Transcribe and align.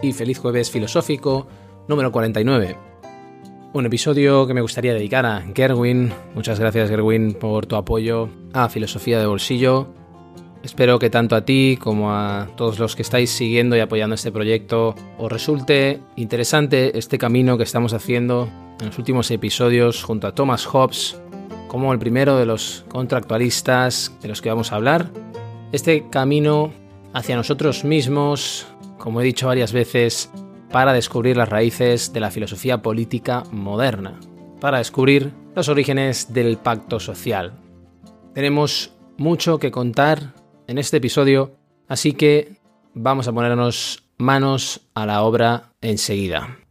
Y 0.00 0.12
feliz 0.12 0.38
jueves 0.38 0.70
filosófico 0.70 1.48
número 1.88 2.12
49. 2.12 2.76
Un 3.72 3.86
episodio 3.86 4.46
que 4.46 4.54
me 4.54 4.60
gustaría 4.60 4.94
dedicar 4.94 5.26
a 5.26 5.42
Gerwin. 5.54 6.12
Muchas 6.36 6.60
gracias 6.60 6.88
Gerwin 6.88 7.34
por 7.34 7.66
tu 7.66 7.74
apoyo 7.74 8.28
a 8.52 8.68
Filosofía 8.68 9.18
de 9.18 9.26
Bolsillo. 9.26 9.88
Espero 10.62 11.00
que 11.00 11.10
tanto 11.10 11.34
a 11.34 11.44
ti 11.44 11.76
como 11.80 12.12
a 12.12 12.48
todos 12.56 12.78
los 12.78 12.94
que 12.94 13.02
estáis 13.02 13.30
siguiendo 13.30 13.76
y 13.76 13.80
apoyando 13.80 14.14
este 14.14 14.30
proyecto 14.30 14.94
os 15.18 15.32
resulte 15.32 15.98
interesante 16.14 16.96
este 16.96 17.18
camino 17.18 17.56
que 17.56 17.64
estamos 17.64 17.92
haciendo 17.92 18.48
en 18.78 18.86
los 18.86 18.98
últimos 18.98 19.30
episodios 19.32 20.04
junto 20.04 20.28
a 20.28 20.34
Thomas 20.34 20.64
Hobbes 20.64 21.20
como 21.66 21.92
el 21.92 21.98
primero 21.98 22.36
de 22.36 22.46
los 22.46 22.84
contractualistas 22.88 24.12
de 24.22 24.28
los 24.28 24.40
que 24.40 24.50
vamos 24.50 24.70
a 24.70 24.76
hablar. 24.76 25.10
Este 25.72 26.08
camino 26.08 26.72
hacia 27.12 27.36
nosotros 27.36 27.84
mismos, 27.84 28.66
como 29.02 29.20
he 29.20 29.24
dicho 29.24 29.48
varias 29.48 29.72
veces, 29.72 30.30
para 30.70 30.92
descubrir 30.92 31.36
las 31.36 31.48
raíces 31.48 32.12
de 32.12 32.20
la 32.20 32.30
filosofía 32.30 32.82
política 32.82 33.42
moderna, 33.50 34.20
para 34.60 34.78
descubrir 34.78 35.32
los 35.56 35.68
orígenes 35.68 36.32
del 36.32 36.56
pacto 36.56 37.00
social. 37.00 37.52
Tenemos 38.32 38.94
mucho 39.18 39.58
que 39.58 39.72
contar 39.72 40.34
en 40.68 40.78
este 40.78 40.98
episodio, 40.98 41.56
así 41.88 42.12
que 42.12 42.60
vamos 42.94 43.26
a 43.26 43.32
ponernos 43.32 44.04
manos 44.18 44.82
a 44.94 45.04
la 45.04 45.22
obra 45.22 45.72
enseguida. 45.80 46.61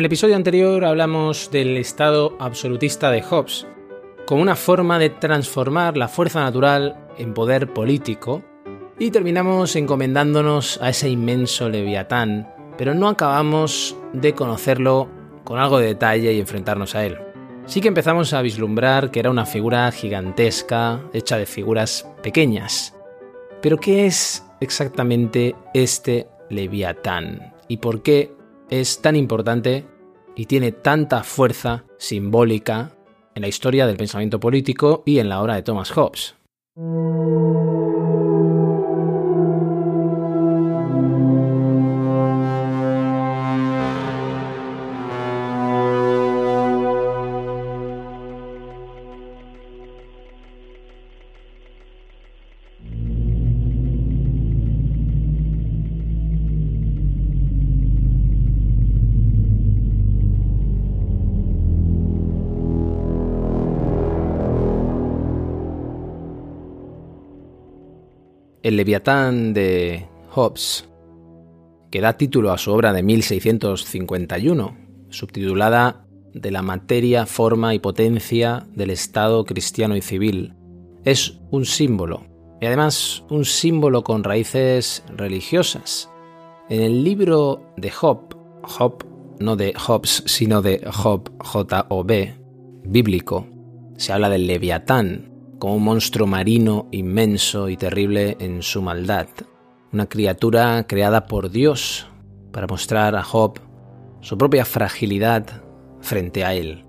El 0.00 0.06
episodio 0.06 0.34
anterior 0.34 0.82
hablamos 0.86 1.50
del 1.50 1.76
estado 1.76 2.34
absolutista 2.40 3.10
de 3.10 3.20
Hobbes, 3.20 3.66
como 4.24 4.40
una 4.40 4.56
forma 4.56 4.98
de 4.98 5.10
transformar 5.10 5.98
la 5.98 6.08
fuerza 6.08 6.40
natural 6.40 7.06
en 7.18 7.34
poder 7.34 7.74
político, 7.74 8.42
y 8.98 9.10
terminamos 9.10 9.76
encomendándonos 9.76 10.80
a 10.80 10.88
ese 10.88 11.10
inmenso 11.10 11.68
leviatán, 11.68 12.50
pero 12.78 12.94
no 12.94 13.08
acabamos 13.08 13.94
de 14.14 14.32
conocerlo 14.32 15.06
con 15.44 15.58
algo 15.58 15.78
de 15.78 15.88
detalle 15.88 16.32
y 16.32 16.40
enfrentarnos 16.40 16.94
a 16.94 17.04
él. 17.04 17.18
Sí 17.66 17.82
que 17.82 17.88
empezamos 17.88 18.32
a 18.32 18.40
vislumbrar 18.40 19.10
que 19.10 19.20
era 19.20 19.30
una 19.30 19.44
figura 19.44 19.92
gigantesca, 19.92 21.02
hecha 21.12 21.36
de 21.36 21.44
figuras 21.44 22.08
pequeñas. 22.22 22.96
Pero 23.60 23.76
¿qué 23.76 24.06
es 24.06 24.46
exactamente 24.60 25.54
este 25.74 26.26
leviatán? 26.48 27.52
¿Y 27.68 27.76
por 27.76 28.00
qué 28.00 28.34
es 28.70 29.02
tan 29.02 29.16
importante 29.16 29.84
y 30.40 30.46
tiene 30.46 30.72
tanta 30.72 31.22
fuerza 31.22 31.84
simbólica 31.98 32.92
en 33.34 33.42
la 33.42 33.48
historia 33.48 33.86
del 33.86 33.98
pensamiento 33.98 34.40
político 34.40 35.02
y 35.04 35.18
en 35.18 35.28
la 35.28 35.42
obra 35.42 35.54
de 35.54 35.62
Thomas 35.62 35.90
Hobbes. 35.90 36.34
El 68.70 68.76
Leviatán 68.76 69.52
de 69.52 70.06
Hobbes, 70.30 70.88
que 71.90 72.00
da 72.00 72.16
título 72.16 72.52
a 72.52 72.56
su 72.56 72.70
obra 72.70 72.92
de 72.92 73.02
1651, 73.02 74.76
subtitulada 75.08 76.06
De 76.34 76.52
la 76.52 76.62
materia, 76.62 77.26
forma 77.26 77.74
y 77.74 77.80
potencia 77.80 78.68
del 78.72 78.90
Estado 78.90 79.44
cristiano 79.44 79.96
y 79.96 80.02
civil, 80.02 80.54
es 81.04 81.40
un 81.50 81.64
símbolo, 81.64 82.22
y 82.60 82.66
además 82.66 83.24
un 83.28 83.44
símbolo 83.44 84.04
con 84.04 84.22
raíces 84.22 85.02
religiosas. 85.16 86.08
En 86.68 86.80
el 86.80 87.02
libro 87.02 87.72
de 87.76 87.90
Job, 87.90 88.36
Job 88.62 89.04
no 89.40 89.56
de 89.56 89.74
Hobbes, 89.74 90.22
sino 90.26 90.62
de 90.62 90.88
Job, 90.92 91.28
J-O-B, 91.40 92.34
bíblico, 92.84 93.48
se 93.96 94.12
habla 94.12 94.28
del 94.28 94.46
Leviatán, 94.46 95.39
como 95.60 95.76
un 95.76 95.84
monstruo 95.84 96.26
marino 96.26 96.88
inmenso 96.90 97.68
y 97.68 97.76
terrible 97.76 98.36
en 98.40 98.62
su 98.62 98.82
maldad, 98.82 99.28
una 99.92 100.08
criatura 100.08 100.86
creada 100.88 101.26
por 101.26 101.50
Dios 101.50 102.08
para 102.50 102.66
mostrar 102.66 103.14
a 103.14 103.22
Job 103.22 103.60
su 104.20 104.36
propia 104.36 104.64
fragilidad 104.64 105.62
frente 106.00 106.44
a 106.44 106.54
él. 106.54 106.86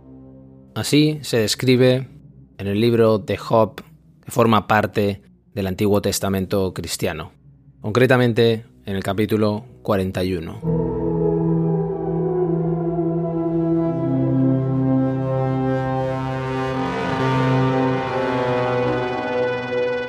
Así 0.74 1.20
se 1.22 1.38
describe 1.38 2.10
en 2.58 2.68
el 2.68 2.80
libro 2.80 3.20
de 3.20 3.38
Job, 3.38 3.84
que 4.24 4.32
forma 4.32 4.68
parte 4.68 5.22
del 5.54 5.68
Antiguo 5.68 6.02
Testamento 6.02 6.74
cristiano, 6.74 7.34
concretamente 7.82 8.66
en 8.86 8.96
el 8.96 9.04
capítulo 9.04 9.66
41. 9.84 10.91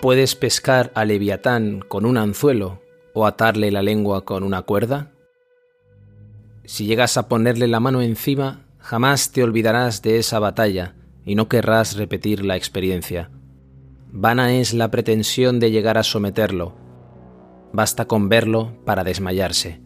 ¿Puedes 0.03 0.35
pescar 0.35 0.91
a 0.97 1.05
Leviatán 1.05 1.79
con 1.79 2.07
un 2.07 2.17
anzuelo 2.17 2.83
o 3.15 3.25
atarle 3.25 3.71
la 3.71 3.83
lengua 3.83 4.25
con 4.25 4.43
una 4.43 4.63
cuerda? 4.63 5.13
Si 6.65 6.87
llegas 6.87 7.17
a 7.17 7.29
ponerle 7.29 7.69
la 7.69 7.79
mano 7.79 8.03
encima, 8.03 8.67
jamás 8.81 9.31
te 9.31 9.45
olvidarás 9.45 10.03
de 10.03 10.19
esa 10.19 10.41
batalla 10.41 10.97
y 11.25 11.37
no 11.37 11.49
querrás 11.49 11.97
repetir 11.97 12.45
la 12.45 12.57
experiencia. 12.57 13.31
Vana 14.11 14.53
es 14.55 14.75
la 14.75 14.91
pretensión 14.91 15.61
de 15.61 15.71
llegar 15.71 15.97
a 15.97 16.03
someterlo. 16.03 16.75
Basta 17.73 18.07
con 18.07 18.29
verlo 18.29 18.73
para 18.85 19.05
desmayarse. 19.05 19.83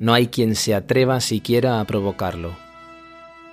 No 0.00 0.14
hay 0.14 0.26
quien 0.26 0.56
se 0.56 0.74
atreva 0.74 1.20
siquiera 1.20 1.78
a 1.78 1.84
provocarlo. 1.84 2.56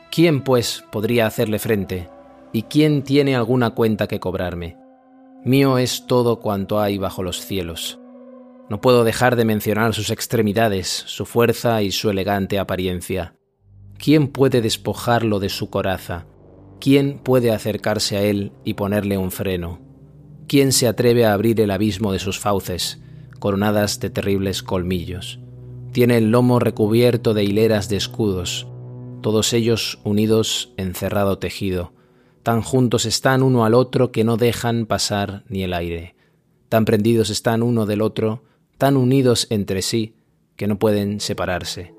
¿Quién, 0.10 0.42
pues, 0.42 0.84
podría 0.92 1.28
hacerle 1.28 1.60
frente? 1.60 2.10
¿Y 2.54 2.64
quién 2.64 3.04
tiene 3.04 3.36
alguna 3.36 3.76
cuenta 3.76 4.08
que 4.08 4.20
cobrarme? 4.20 4.84
Mío 5.46 5.78
es 5.78 6.08
todo 6.08 6.40
cuanto 6.40 6.80
hay 6.80 6.98
bajo 6.98 7.22
los 7.22 7.46
cielos. 7.46 8.00
No 8.68 8.82
puedo 8.82 9.04
dejar 9.04 9.36
de 9.36 9.46
mencionar 9.46 9.94
sus 9.94 10.10
extremidades, 10.10 10.88
su 11.06 11.28
fuerza 11.28 11.84
y 11.84 11.92
su 11.92 12.10
elegante 12.10 12.58
apariencia. 12.58 13.36
¿Quién 14.00 14.28
puede 14.28 14.62
despojarlo 14.62 15.40
de 15.40 15.50
su 15.50 15.70
coraza? 15.70 16.26
¿Quién 16.80 17.20
puede 17.20 17.52
acercarse 17.52 18.18
a 18.18 18.24
él 18.24 18.54
y 18.64 18.74
ponerle 18.74 19.20
un 19.20 19.30
freno? 19.30 19.82
¿Quién 20.48 20.72
se 20.72 20.88
atreve 20.88 21.26
a 21.26 21.34
abrir 21.34 21.62
el 21.62 21.70
abismo 21.70 22.12
de 22.12 22.18
sus 22.18 22.40
fauces, 22.40 23.00
coronadas 23.38 24.00
de 24.00 24.10
terribles 24.10 24.64
colmillos? 24.64 25.40
Tiene 25.92 26.18
el 26.18 26.32
lomo 26.32 26.58
recubierto 26.58 27.36
de 27.36 27.44
hileras 27.44 27.88
de 27.88 27.98
escudos, 27.98 28.66
todos 29.22 29.54
ellos 29.54 30.00
unidos 30.04 30.74
en 30.78 30.96
cerrado 30.96 31.38
tejido 31.38 31.94
Tan 32.46 32.62
juntos 32.62 33.08
están 33.08 33.42
uno 33.42 33.66
al 33.66 33.74
otro 33.74 34.12
que 34.12 34.24
no 34.24 34.38
dejan 34.38 34.86
pasar 34.86 35.44
ni 35.50 35.64
el 35.64 35.74
aire. 35.74 36.16
Tan 36.70 36.86
prendidos 36.86 37.32
están 37.32 37.64
uno 37.64 37.88
del 37.88 38.04
otro, 38.04 38.44
tan 38.78 38.98
unidos 38.98 39.48
entre 39.50 39.82
sí, 39.82 40.16
que 40.56 40.68
no 40.68 40.78
pueden 40.78 41.22
separarse. 41.22 41.96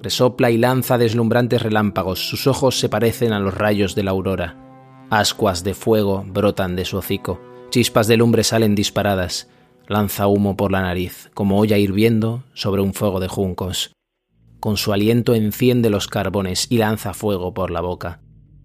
Resopla 0.00 0.50
y 0.50 0.56
lanza 0.56 0.96
deslumbrantes 0.96 1.60
relámpagos, 1.60 2.26
sus 2.26 2.46
ojos 2.46 2.80
se 2.80 2.88
parecen 2.88 3.34
a 3.34 3.38
los 3.38 3.52
rayos 3.52 3.94
de 3.94 4.02
la 4.02 4.12
aurora. 4.12 4.56
Ascuas 5.10 5.62
de 5.62 5.74
fuego 5.74 6.24
brotan 6.26 6.74
de 6.74 6.86
su 6.86 6.96
hocico, 6.96 7.42
chispas 7.68 8.06
de 8.06 8.16
lumbre 8.16 8.44
salen 8.44 8.74
disparadas, 8.74 9.50
lanza 9.88 10.26
humo 10.26 10.56
por 10.56 10.72
la 10.72 10.80
nariz, 10.80 11.30
como 11.34 11.58
olla 11.58 11.76
hirviendo 11.76 12.44
sobre 12.54 12.80
un 12.80 12.94
fuego 12.94 13.20
de 13.20 13.28
juncos. 13.28 13.92
Con 14.58 14.78
su 14.78 14.94
aliento 14.94 15.34
enciende 15.34 15.90
los 15.90 16.06
carbones 16.06 16.66
y 16.70 16.78
lanza 16.78 17.12
fuego 17.12 17.52
por 17.52 17.70
la 17.70 17.82
boca. 17.82 18.22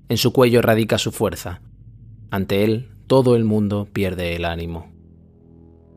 En 0.09 0.17
su 0.17 0.31
cuello 0.31 0.61
radica 0.61 0.97
su 0.97 1.11
fuerza. 1.11 1.61
Ante 2.31 2.63
él, 2.63 2.91
todo 3.07 3.35
el 3.35 3.43
mundo 3.43 3.87
pierde 3.91 4.35
el 4.35 4.45
ánimo. 4.45 4.91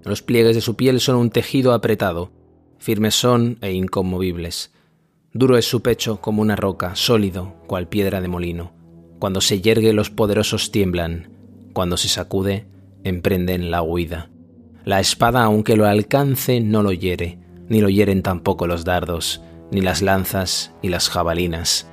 Los 0.04 0.22
pliegues 0.22 0.54
de 0.54 0.60
su 0.60 0.76
piel 0.76 1.00
son 1.00 1.16
un 1.16 1.30
tejido 1.30 1.72
apretado, 1.72 2.30
firmes 2.78 3.14
son 3.14 3.58
e 3.60 3.72
inconmovibles. 3.72 4.72
Duro 5.32 5.56
es 5.56 5.64
su 5.64 5.82
pecho 5.82 6.20
como 6.20 6.42
una 6.42 6.56
roca, 6.56 6.96
sólido, 6.96 7.54
cual 7.66 7.88
piedra 7.88 8.20
de 8.20 8.28
molino. 8.28 8.72
Cuando 9.18 9.40
se 9.40 9.60
yergue 9.60 9.92
los 9.92 10.10
poderosos 10.10 10.72
tiemblan, 10.72 11.30
cuando 11.72 11.96
se 11.96 12.08
sacude, 12.08 12.66
emprenden 13.04 13.70
la 13.70 13.82
huida. 13.82 14.30
La 14.84 14.98
espada, 14.98 15.44
aunque 15.44 15.76
lo 15.76 15.86
alcance, 15.86 16.60
no 16.60 16.82
lo 16.82 16.92
hiere, 16.92 17.38
ni 17.68 17.80
lo 17.80 17.88
hieren 17.90 18.22
tampoco 18.22 18.66
los 18.66 18.84
dardos, 18.84 19.42
ni 19.70 19.82
las 19.82 20.02
lanzas 20.02 20.72
y 20.82 20.88
las 20.88 21.08
jabalinas. 21.10 21.89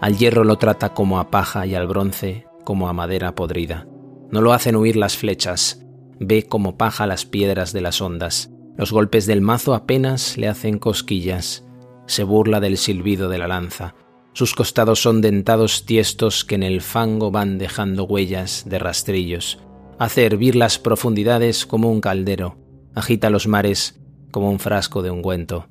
Al 0.00 0.16
hierro 0.16 0.44
lo 0.44 0.56
trata 0.56 0.94
como 0.94 1.18
a 1.20 1.30
paja 1.30 1.66
y 1.66 1.74
al 1.74 1.86
bronce 1.86 2.46
como 2.64 2.88
a 2.88 2.92
madera 2.92 3.34
podrida. 3.34 3.86
No 4.30 4.40
lo 4.40 4.52
hacen 4.52 4.76
huir 4.76 4.96
las 4.96 5.16
flechas, 5.16 5.84
ve 6.18 6.44
como 6.44 6.76
paja 6.78 7.06
las 7.06 7.26
piedras 7.26 7.72
de 7.72 7.80
las 7.80 8.00
ondas. 8.00 8.50
Los 8.76 8.92
golpes 8.92 9.26
del 9.26 9.42
mazo 9.42 9.74
apenas 9.74 10.38
le 10.38 10.48
hacen 10.48 10.78
cosquillas. 10.78 11.66
Se 12.06 12.24
burla 12.24 12.60
del 12.60 12.78
silbido 12.78 13.28
de 13.28 13.38
la 13.38 13.48
lanza. 13.48 13.94
Sus 14.32 14.54
costados 14.54 15.02
son 15.02 15.20
dentados 15.20 15.84
tiestos 15.84 16.44
que 16.44 16.54
en 16.54 16.62
el 16.62 16.80
fango 16.80 17.30
van 17.30 17.58
dejando 17.58 18.04
huellas 18.04 18.64
de 18.66 18.78
rastrillos. 18.78 19.58
Hace 19.98 20.24
hervir 20.24 20.56
las 20.56 20.78
profundidades 20.78 21.66
como 21.66 21.90
un 21.90 22.00
caldero. 22.00 22.56
Agita 22.94 23.28
los 23.28 23.46
mares 23.46 24.00
como 24.30 24.50
un 24.50 24.60
frasco 24.60 25.02
de 25.02 25.10
ungüento. 25.10 25.66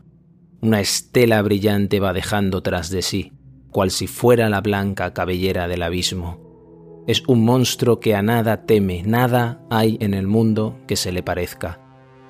Una 0.62 0.82
estela 0.82 1.42
brillante 1.42 2.00
va 2.00 2.14
dejando 2.14 2.62
tras 2.62 2.90
de 2.90 3.02
sí, 3.02 3.32
cual 3.72 3.92
si 3.92 4.08
fuera 4.08 4.50
la 4.50 4.62
blanca 4.62 5.14
cabellera 5.14 5.68
del 5.68 5.84
abismo 5.84 6.50
es 7.10 7.24
un 7.26 7.44
monstruo 7.44 8.00
que 8.00 8.14
a 8.14 8.22
nada 8.22 8.68
teme, 8.68 9.02
nada 9.04 9.66
hay 9.72 9.98
en 10.00 10.14
el 10.14 10.28
mundo 10.28 10.78
que 10.88 10.96
se 10.96 11.12
le 11.12 11.24
parezca. 11.24 11.80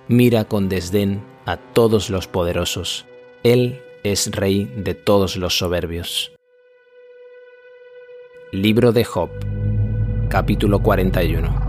Mira 0.08 0.46
con 0.46 0.70
desdén 0.70 1.22
a 1.46 1.58
todos 1.58 2.10
los 2.10 2.28
poderosos. 2.28 3.06
Él 3.44 3.82
es 4.06 4.32
rey 4.32 4.72
de 4.78 4.94
todos 4.94 5.36
los 5.36 5.58
soberbios. 5.58 6.32
Libro 8.54 8.94
de 8.94 9.04
Job, 9.04 9.30
capítulo 10.30 10.82
41. 10.82 11.69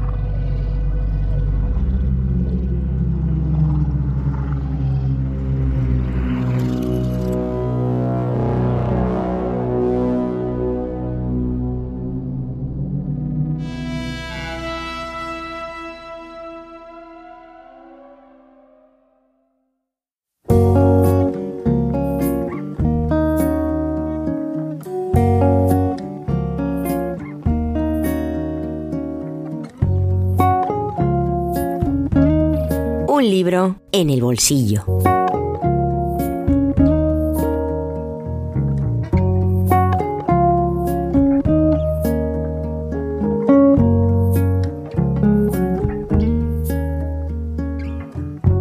Libro 33.29 33.81
en 33.93 34.11
el 34.11 34.23
bolsillo. 34.23 34.85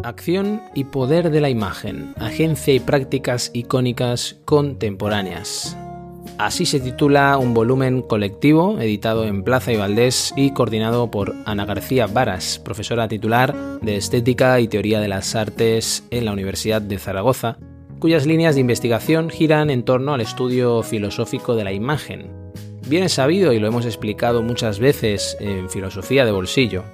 Acción 0.03 0.61
y 0.73 0.83
poder 0.85 1.29
de 1.29 1.39
la 1.39 1.49
imagen, 1.49 2.13
agencia 2.17 2.73
y 2.73 2.79
prácticas 2.79 3.51
icónicas 3.53 4.37
contemporáneas. 4.45 5.77
Así 6.39 6.65
se 6.65 6.79
titula 6.79 7.37
un 7.37 7.53
volumen 7.53 8.01
colectivo 8.01 8.79
editado 8.79 9.25
en 9.25 9.43
Plaza 9.43 9.73
y 9.73 9.75
Valdés 9.75 10.33
y 10.37 10.51
coordinado 10.51 11.11
por 11.11 11.35
Ana 11.45 11.65
García 11.65 12.07
Varas, 12.07 12.59
profesora 12.63 13.09
titular 13.09 13.53
de 13.81 13.97
Estética 13.97 14.57
y 14.61 14.69
Teoría 14.69 15.01
de 15.01 15.09
las 15.09 15.35
Artes 15.35 16.05
en 16.11 16.23
la 16.23 16.31
Universidad 16.31 16.81
de 16.81 16.97
Zaragoza, 16.97 17.57
cuyas 17.99 18.25
líneas 18.25 18.55
de 18.55 18.61
investigación 18.61 19.29
giran 19.29 19.69
en 19.69 19.83
torno 19.83 20.13
al 20.13 20.21
estudio 20.21 20.81
filosófico 20.81 21.57
de 21.57 21.65
la 21.65 21.73
imagen. 21.73 22.31
Bien 22.87 23.03
es 23.03 23.11
sabido, 23.11 23.51
y 23.51 23.59
lo 23.59 23.67
hemos 23.67 23.85
explicado 23.85 24.41
muchas 24.41 24.79
veces 24.79 25.35
en 25.41 25.69
Filosofía 25.69 26.23
de 26.23 26.31
Bolsillo, 26.31 26.85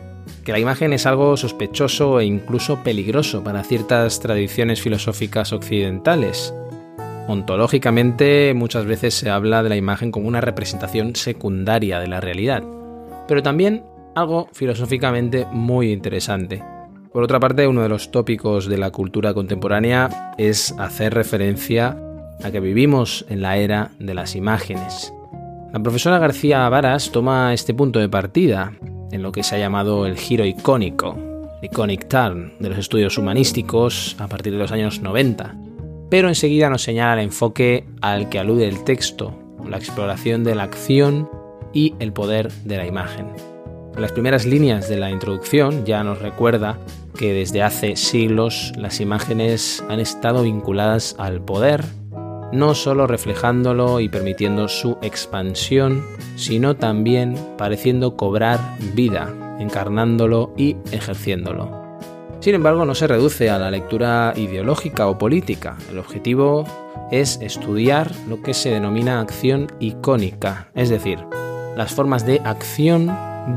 que 0.43 0.53
la 0.53 0.59
imagen 0.59 0.91
es 0.91 1.05
algo 1.05 1.37
sospechoso 1.37 2.19
e 2.19 2.25
incluso 2.25 2.81
peligroso 2.83 3.43
para 3.43 3.63
ciertas 3.63 4.19
tradiciones 4.19 4.81
filosóficas 4.81 5.53
occidentales 5.53 6.51
Ontológicamente 7.27 8.53
muchas 8.53 8.85
veces 8.85 9.15
se 9.15 9.31
habla 9.31 9.63
de 9.63 9.69
la 9.69 9.75
imagen 9.75 10.11
como 10.11 10.27
una 10.27 10.41
representación 10.41 11.15
secundaria 11.15 11.99
de 11.99 12.07
la 12.07 12.21
realidad, 12.21 12.63
pero 13.27 13.41
también 13.41 13.83
algo 14.13 14.47
filosóficamente 14.53 15.47
muy 15.51 15.91
interesante. 15.91 16.63
Por 17.11 17.23
otra 17.23 17.39
parte, 17.39 17.67
uno 17.67 17.81
de 17.81 17.89
los 17.89 18.11
tópicos 18.11 18.67
de 18.67 18.77
la 18.77 18.91
cultura 18.91 19.33
contemporánea 19.33 20.33
es 20.37 20.75
hacer 20.77 21.13
referencia 21.13 21.97
a 22.43 22.51
que 22.51 22.59
vivimos 22.59 23.25
en 23.29 23.41
la 23.41 23.57
era 23.57 23.91
de 23.99 24.13
las 24.13 24.35
imágenes. 24.35 25.11
La 25.73 25.81
profesora 25.81 26.19
García 26.19 26.67
Varas 26.69 27.11
toma 27.11 27.53
este 27.53 27.73
punto 27.73 27.99
de 27.99 28.09
partida 28.09 28.73
en 29.11 29.23
lo 29.23 29.31
que 29.31 29.43
se 29.43 29.55
ha 29.55 29.59
llamado 29.59 30.05
el 30.05 30.17
giro 30.17 30.45
icónico, 30.45 31.17
iconic 31.63 32.07
turn, 32.07 32.53
de 32.59 32.69
los 32.69 32.77
estudios 32.77 33.17
humanísticos 33.17 34.15
a 34.19 34.27
partir 34.27 34.53
de 34.53 34.59
los 34.59 34.71
años 34.71 35.01
90 35.01 35.64
pero 36.09 36.27
enseguida 36.27 36.69
nos 36.69 36.83
señala 36.83 37.13
el 37.13 37.25
enfoque 37.25 37.85
al 38.01 38.29
que 38.29 38.39
alude 38.39 38.67
el 38.67 38.83
texto, 38.83 39.33
la 39.67 39.77
exploración 39.77 40.43
de 40.43 40.55
la 40.55 40.63
acción 40.63 41.29
y 41.73 41.95
el 41.99 42.13
poder 42.13 42.51
de 42.63 42.77
la 42.77 42.85
imagen. 42.85 43.27
En 43.95 44.01
las 44.01 44.11
primeras 44.11 44.45
líneas 44.45 44.89
de 44.89 44.97
la 44.97 45.09
introducción 45.09 45.85
ya 45.85 46.03
nos 46.03 46.19
recuerda 46.19 46.77
que 47.17 47.33
desde 47.33 47.63
hace 47.63 47.95
siglos 47.95 48.73
las 48.77 48.99
imágenes 48.99 49.83
han 49.89 49.99
estado 49.99 50.43
vinculadas 50.43 51.15
al 51.17 51.41
poder, 51.41 51.85
no 52.51 52.75
solo 52.75 53.07
reflejándolo 53.07 53.99
y 53.99 54.09
permitiendo 54.09 54.67
su 54.67 54.97
expansión, 55.01 56.05
sino 56.35 56.75
también 56.75 57.35
pareciendo 57.57 58.17
cobrar 58.17 58.59
vida, 58.93 59.33
encarnándolo 59.59 60.53
y 60.57 60.75
ejerciéndolo. 60.91 61.84
Sin 62.39 62.55
embargo, 62.55 62.85
no 62.85 62.95
se 62.95 63.07
reduce 63.07 63.49
a 63.49 63.57
la 63.57 63.71
lectura 63.71 64.33
ideológica 64.35 65.07
o 65.07 65.17
política. 65.17 65.77
El 65.89 65.97
objetivo 65.97 66.65
es 67.11 67.39
estudiar 67.41 68.11
lo 68.27 68.41
que 68.41 68.53
se 68.53 68.69
denomina 68.69 69.19
acción 69.19 69.67
icónica, 69.79 70.69
es 70.75 70.89
decir, 70.89 71.19
las 71.75 71.93
formas 71.93 72.25
de 72.25 72.41
acción 72.43 73.07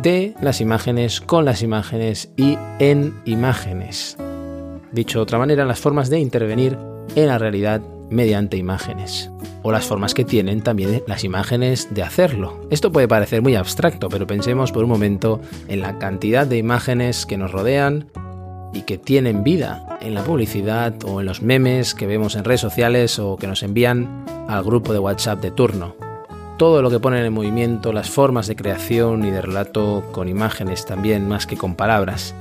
de 0.03 0.35
las 0.41 0.61
imágenes 0.61 1.21
con 1.21 1.45
las 1.45 1.63
imágenes 1.63 2.31
y 2.37 2.59
en 2.79 3.15
imágenes. 3.25 4.17
Dicho 4.93 5.19
de 5.19 5.23
otra 5.23 5.39
manera, 5.39 5.65
las 5.65 5.81
formas 5.81 6.11
de 6.11 6.19
intervenir 6.19 6.79
en 7.15 7.27
la 7.27 7.39
realidad 7.39 7.81
mediante 8.11 8.57
imágenes 8.57 9.31
o 9.63 9.73
las 9.73 9.85
formas 9.85 10.15
que 10.15 10.25
tienen 10.25 10.63
también 10.63 11.03
las 11.07 11.25
imágenes 11.25 11.89
de 11.91 12.03
hacerlo. 12.03 12.61
Esto 12.71 12.93
puede 12.93 13.09
parecer 13.09 13.43
muy 13.43 13.55
abstracto, 13.55 14.09
pero 14.09 14.27
pensemos 14.27 14.73
por 14.73 14.85
un 14.85 14.91
momento 14.91 15.41
en 15.69 15.81
la 15.81 15.99
cantidad 15.99 16.47
de 16.47 16.59
imágenes 16.59 17.27
que 17.27 17.37
nos 17.37 17.53
rodean 17.53 18.07
y 18.73 18.83
que 18.83 18.99
tienen 18.99 19.45
vida 19.45 19.99
en 20.01 20.15
la 20.15 20.23
publicidad 20.23 20.95
o 21.05 21.21
en 21.21 21.27
los 21.27 21.43
memes 21.43 21.95
que 21.95 22.07
vemos 22.07 22.37
en 22.37 22.45
redes 22.45 22.61
sociales 22.61 23.19
o 23.19 23.37
que 23.37 23.47
nos 23.47 23.63
envían 23.63 24.25
al 24.49 24.65
grupo 24.65 24.93
de 24.93 24.99
WhatsApp 24.99 25.41
de 25.41 25.51
turno. 25.51 25.95
Todo 26.57 26.83
lo 26.83 26.91
que 26.91 26.99
ponen 26.99 27.25
en 27.25 27.33
movimiento, 27.33 27.93
las 27.93 28.11
formas 28.11 28.47
de 28.47 28.57
creación 28.57 29.25
y 29.25 29.31
de 29.31 29.43
relato 29.43 30.05
con 30.13 30.29
imágenes 30.29 30.85
también 30.87 31.29
más 31.29 31.47
que 31.47 31.57
con 31.57 31.75
palabras. 31.75 32.35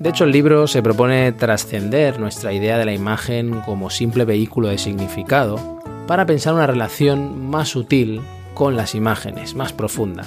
De 0.00 0.10
hecho, 0.10 0.24
el 0.24 0.32
libro 0.32 0.66
se 0.66 0.82
propone 0.82 1.32
trascender 1.32 2.18
nuestra 2.18 2.52
idea 2.52 2.76
de 2.76 2.84
la 2.84 2.92
imagen 2.92 3.60
como 3.60 3.88
simple 3.88 4.24
vehículo 4.24 4.68
de 4.68 4.78
significado 4.78 5.78
para 6.06 6.26
pensar 6.26 6.54
una 6.54 6.66
relación 6.66 7.48
más 7.48 7.68
sutil 7.68 8.20
con 8.54 8.76
las 8.76 8.94
imágenes, 8.94 9.54
más 9.54 9.72
profunda. 9.72 10.24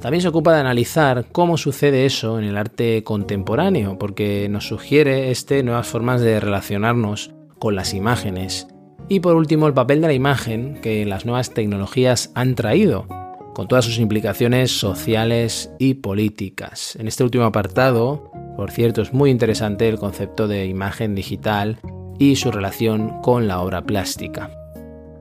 También 0.00 0.22
se 0.22 0.28
ocupa 0.28 0.52
de 0.52 0.60
analizar 0.60 1.26
cómo 1.32 1.56
sucede 1.56 2.06
eso 2.06 2.38
en 2.38 2.44
el 2.44 2.56
arte 2.56 3.02
contemporáneo, 3.02 3.98
porque 3.98 4.48
nos 4.48 4.68
sugiere 4.68 5.30
este 5.30 5.62
nuevas 5.62 5.86
formas 5.86 6.20
de 6.20 6.38
relacionarnos 6.38 7.32
con 7.58 7.74
las 7.74 7.94
imágenes 7.94 8.68
Y 9.08 9.20
por 9.20 9.36
último, 9.36 9.66
el 9.66 9.74
papel 9.74 10.00
de 10.00 10.08
la 10.08 10.12
imagen 10.12 10.80
que 10.82 11.06
las 11.06 11.24
nuevas 11.26 11.54
tecnologías 11.54 12.32
han 12.34 12.56
traído, 12.56 13.06
con 13.54 13.68
todas 13.68 13.84
sus 13.84 13.98
implicaciones 13.98 14.72
sociales 14.72 15.70
y 15.78 15.94
políticas. 15.94 16.96
En 16.96 17.06
este 17.06 17.22
último 17.22 17.44
apartado, 17.44 18.30
por 18.56 18.70
cierto, 18.70 19.02
es 19.02 19.12
muy 19.12 19.30
interesante 19.30 19.88
el 19.88 19.98
concepto 19.98 20.48
de 20.48 20.66
imagen 20.66 21.14
digital 21.14 21.78
y 22.18 22.36
su 22.36 22.50
relación 22.50 23.20
con 23.22 23.46
la 23.46 23.60
obra 23.60 23.82
plástica. 23.82 24.50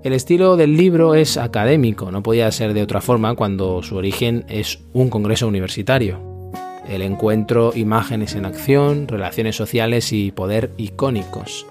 El 0.06 0.14
estilo 0.14 0.56
del 0.56 0.78
libro 0.78 1.16
es 1.16 1.36
académico, 1.36 2.12
no 2.12 2.22
podía 2.22 2.52
ser 2.52 2.76
de 2.76 2.84
otra 2.84 3.02
forma 3.02 3.34
cuando 3.34 3.82
su 3.82 3.96
origen 3.96 4.46
es 4.50 4.78
un 4.94 5.10
congreso 5.10 5.48
universitario. 5.48 6.52
El 6.88 7.02
encuentro 7.02 7.72
imágenes 7.74 8.36
en 8.36 8.46
acción, 8.46 9.08
relaciones 9.08 9.56
sociales 9.56 10.14
y 10.14 10.32
poder 10.32 10.70
icónicos. 10.78 11.66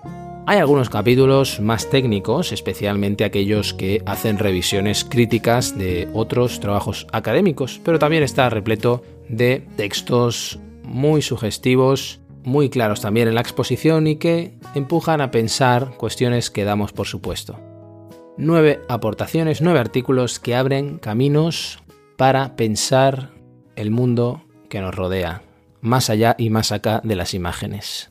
Hay 0.47 0.59
algunos 0.59 0.91
capítulos 0.91 1.61
más 1.61 1.89
técnicos, 1.89 2.51
especialmente 2.51 3.23
aquellos 3.23 3.73
que 3.73 4.03
hacen 4.05 4.37
revisiones 4.41 5.05
críticas 5.05 5.79
de 5.79 6.09
otros 6.13 6.59
trabajos 6.59 7.07
académicos, 7.13 7.81
pero 7.85 8.01
también 8.01 8.25
está 8.25 8.51
repleto 8.51 9.05
de 9.29 9.65
textos 9.77 10.59
muy 10.83 11.23
sugestivos, 11.23 12.19
muy 12.43 12.69
claros 12.69 13.01
también 13.01 13.29
en 13.29 13.37
la 13.37 13.43
exposición 13.43 14.09
y 14.09 14.17
que 14.17 14.59
empujan 14.75 15.21
a 15.21 15.31
pensar 15.31 15.93
cuestiones 15.97 16.51
que 16.51 16.65
damos 16.65 16.93
por 16.93 17.07
supuesto. 17.07 17.74
Nueve 18.37 18.81
aportaciones, 18.89 19.63
nueve 19.63 19.79
artículos 19.79 20.41
que 20.41 20.57
abren 20.57 20.99
caminos 20.99 21.79
para 22.17 22.57
pensar 22.57 23.31
el 23.77 23.93
mundo 23.93 24.43
que 24.69 24.81
nos 24.81 24.93
rodea, 24.93 25.43
más 25.81 26.11
allá 26.11 26.35
y 26.37 26.51
más 26.51 26.73
acá 26.73 27.01
de 27.05 27.15
las 27.15 27.33
imágenes. 27.33 28.11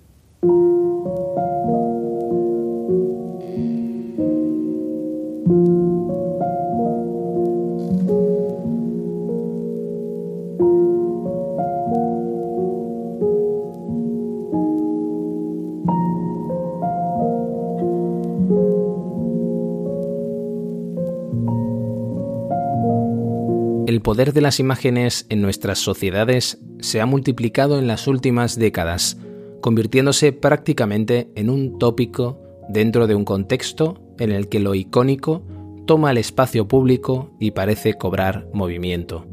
El 23.93 24.01
poder 24.01 24.33
de 24.33 24.41
las 24.41 24.59
imágenes 24.59 25.27
en 25.29 25.43
nuestras 25.43 25.77
sociedades 25.77 26.57
se 26.79 26.99
ha 26.99 27.05
multiplicado 27.05 27.77
en 27.77 27.85
las 27.85 28.07
últimas 28.07 28.57
décadas, 28.57 29.19
convirtiéndose 29.61 30.33
prácticamente 30.33 31.29
en 31.35 31.47
un 31.51 31.77
tópico 31.77 32.41
dentro 32.69 33.05
de 33.05 33.13
un 33.13 33.23
contexto 33.23 34.01
en 34.17 34.31
el 34.31 34.49
que 34.49 34.59
lo 34.59 34.73
icónico 34.73 35.45
toma 35.85 36.09
el 36.09 36.17
espacio 36.17 36.67
público 36.67 37.35
y 37.39 37.51
parece 37.51 37.93
cobrar 37.93 38.47
movimiento. 38.51 39.27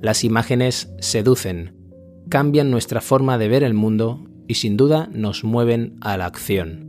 Las 0.00 0.22
imágenes 0.22 0.94
seducen, 1.00 1.74
cambian 2.28 2.70
nuestra 2.70 3.00
forma 3.00 3.38
de 3.38 3.48
ver 3.48 3.64
el 3.64 3.74
mundo 3.74 4.24
y 4.46 4.54
sin 4.54 4.76
duda 4.76 5.08
nos 5.12 5.42
mueven 5.42 5.96
a 6.00 6.16
la 6.16 6.26
acción. 6.26 6.86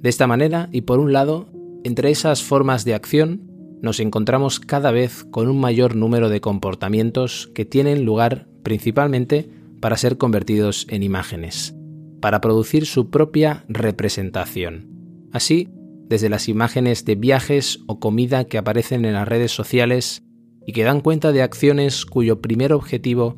De 0.00 0.08
esta 0.08 0.26
manera, 0.26 0.68
y 0.72 0.80
por 0.80 0.98
un 0.98 1.12
lado, 1.12 1.52
entre 1.84 2.10
esas 2.10 2.42
formas 2.42 2.84
de 2.84 2.94
acción 2.94 3.47
nos 3.82 4.00
encontramos 4.00 4.60
cada 4.60 4.90
vez 4.90 5.24
con 5.24 5.48
un 5.48 5.60
mayor 5.60 5.94
número 5.94 6.28
de 6.28 6.40
comportamientos 6.40 7.50
que 7.54 7.64
tienen 7.64 8.04
lugar 8.04 8.48
principalmente 8.62 9.48
para 9.80 9.96
ser 9.96 10.18
convertidos 10.18 10.86
en 10.90 11.02
imágenes, 11.02 11.74
para 12.20 12.40
producir 12.40 12.86
su 12.86 13.10
propia 13.10 13.64
representación. 13.68 14.88
Así, 15.32 15.68
desde 16.08 16.28
las 16.28 16.48
imágenes 16.48 17.04
de 17.04 17.14
viajes 17.14 17.80
o 17.86 18.00
comida 18.00 18.44
que 18.44 18.58
aparecen 18.58 19.04
en 19.04 19.14
las 19.14 19.28
redes 19.28 19.52
sociales 19.52 20.22
y 20.66 20.72
que 20.72 20.84
dan 20.84 21.00
cuenta 21.00 21.32
de 21.32 21.42
acciones 21.42 22.06
cuyo 22.06 22.40
primer 22.40 22.72
objetivo 22.72 23.36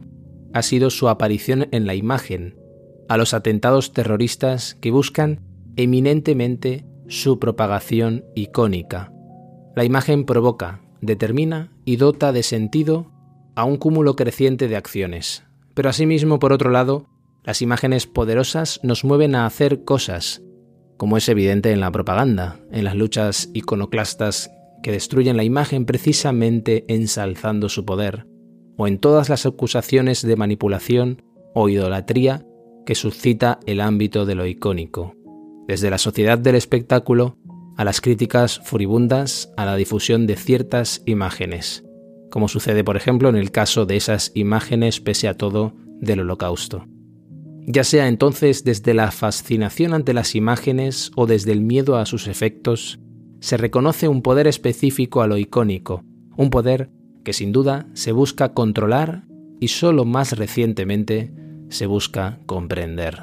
ha 0.53 0.63
sido 0.63 0.91
su 0.91 1.09
aparición 1.09 1.69
en 1.73 1.87
la 1.87 1.95
imagen, 1.95 2.57
a 3.09 3.17
los 3.17 3.35
atentados 3.35 3.93
terroristas 3.93 4.77
que 4.81 4.91
buscan 4.91 5.41
eminentemente 5.77 6.85
su 7.09 7.39
propagación 7.39 8.25
icónica, 8.35 9.13
la 9.81 9.87
imagen 9.87 10.25
provoca, 10.25 10.83
determina 11.01 11.73
y 11.87 11.97
dota 11.97 12.33
de 12.33 12.43
sentido 12.43 13.11
a 13.55 13.65
un 13.65 13.79
cúmulo 13.79 14.15
creciente 14.15 14.69
de 14.69 14.77
acciones. 14.77 15.43
Pero 15.73 15.89
asimismo, 15.89 16.39
por 16.39 16.53
otro 16.53 16.69
lado, 16.69 17.07
las 17.45 17.63
imágenes 17.63 18.07
poderosas 18.07 18.79
nos 18.83 19.07
mueven 19.07 19.35
a 19.35 19.47
hacer 19.47 19.85
cosas, 19.85 20.43
como 20.99 21.17
es 21.17 21.31
evidente 21.31 21.73
en 21.73 21.81
la 21.81 21.91
propaganda, 21.91 22.61
en 22.71 22.85
las 22.85 22.95
luchas 22.95 23.49
iconoclastas 23.55 24.51
que 24.83 24.93
destruyen 24.93 25.39
la 25.39 25.45
imagen 25.45 25.87
precisamente 25.87 26.85
ensalzando 26.89 27.71
su 27.71 27.87
poder, 27.87 28.27
o 28.77 28.87
en 28.87 28.99
todas 28.99 29.31
las 29.31 29.47
acusaciones 29.47 30.21
de 30.21 30.37
manipulación 30.37 31.23
o 31.55 31.71
idolatría 31.71 32.45
que 32.85 32.95
suscita 32.95 33.59
el 33.65 33.81
ámbito 33.81 34.27
de 34.27 34.35
lo 34.35 34.45
icónico, 34.45 35.15
desde 35.67 35.89
la 35.89 35.97
sociedad 35.97 36.37
del 36.37 36.57
espectáculo 36.57 37.39
a 37.81 37.85
las 37.85 38.03
críticas 38.03 38.61
furibundas 38.63 39.55
a 39.57 39.65
la 39.65 39.75
difusión 39.75 40.27
de 40.27 40.37
ciertas 40.37 41.03
imágenes, 41.07 41.83
como 42.29 42.47
sucede 42.47 42.85
por 42.85 42.99
ejemplo 42.99 43.31
en 43.31 43.37
el 43.37 43.51
caso 43.53 43.87
de 43.87 43.97
esas 43.97 44.33
imágenes 44.35 45.01
pese 45.01 45.29
a 45.29 45.39
todo 45.39 45.73
del 45.99 46.21
holocausto. 46.21 46.85
Ya 47.67 47.83
sea 47.83 48.09
entonces 48.09 48.65
desde 48.65 48.93
la 48.93 49.11
fascinación 49.11 49.95
ante 49.95 50.13
las 50.13 50.35
imágenes 50.35 51.11
o 51.17 51.25
desde 51.25 51.53
el 51.53 51.63
miedo 51.63 51.97
a 51.97 52.05
sus 52.05 52.29
efectos, 52.29 53.01
se 53.41 53.57
reconoce 53.57 54.09
un 54.09 54.21
poder 54.21 54.47
específico 54.47 55.23
a 55.23 55.27
lo 55.27 55.39
icónico, 55.39 56.05
un 56.37 56.51
poder 56.51 56.91
que 57.25 57.33
sin 57.33 57.51
duda 57.51 57.87
se 57.95 58.13
busca 58.13 58.53
controlar 58.53 59.25
y 59.59 59.69
solo 59.69 60.05
más 60.05 60.37
recientemente 60.37 61.33
se 61.71 61.87
busca 61.87 62.41
comprender. 62.45 63.23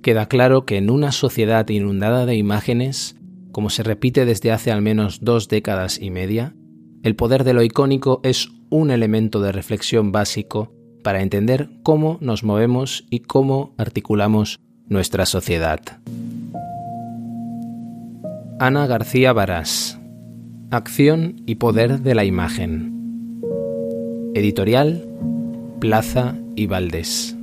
Queda 0.00 0.28
claro 0.28 0.64
que 0.64 0.76
en 0.76 0.90
una 0.90 1.10
sociedad 1.10 1.68
inundada 1.68 2.24
de 2.24 2.36
imágenes, 2.36 3.16
como 3.56 3.70
se 3.70 3.82
repite 3.82 4.26
desde 4.26 4.52
hace 4.52 4.70
al 4.70 4.82
menos 4.82 5.20
dos 5.22 5.48
décadas 5.48 5.98
y 5.98 6.10
media, 6.10 6.54
el 7.02 7.16
poder 7.16 7.42
de 7.42 7.54
lo 7.54 7.62
icónico 7.62 8.20
es 8.22 8.50
un 8.68 8.90
elemento 8.90 9.40
de 9.40 9.50
reflexión 9.50 10.12
básico 10.12 10.74
para 11.02 11.22
entender 11.22 11.70
cómo 11.82 12.18
nos 12.20 12.44
movemos 12.44 13.06
y 13.08 13.20
cómo 13.20 13.74
articulamos 13.78 14.60
nuestra 14.90 15.24
sociedad. 15.24 15.80
Ana 18.60 18.86
García 18.86 19.32
Barás 19.32 19.98
Acción 20.70 21.36
y 21.46 21.54
Poder 21.54 22.00
de 22.00 22.14
la 22.14 22.26
Imagen 22.26 23.40
Editorial 24.34 25.08
Plaza 25.80 26.36
y 26.56 26.66
Valdés 26.66 27.35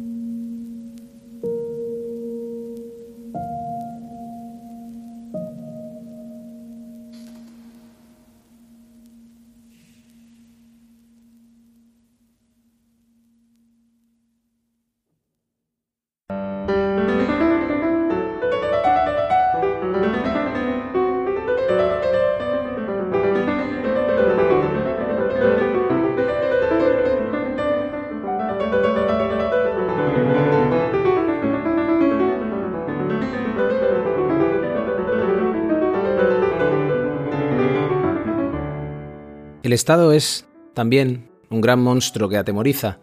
El 39.73 39.77
Estado 39.77 40.11
es 40.11 40.47
también 40.75 41.31
un 41.49 41.59
gran 41.59 41.81
monstruo 41.81 42.29
que 42.29 42.37
atemoriza. 42.37 42.99